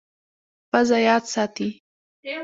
پزه 0.71 0.97
یاد 1.07 1.23
ساتي. 1.33 1.69